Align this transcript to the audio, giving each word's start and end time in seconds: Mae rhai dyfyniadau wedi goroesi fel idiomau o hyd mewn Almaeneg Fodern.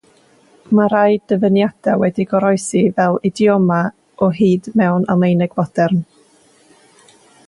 Mae 0.77 0.85
rhai 0.91 1.17
dyfyniadau 1.31 1.99
wedi 2.03 2.23
goroesi 2.31 2.81
fel 2.99 3.19
idiomau 3.31 3.91
o 4.29 4.31
hyd 4.39 4.71
mewn 4.83 5.05
Almaeneg 5.17 5.55
Fodern. 5.61 6.01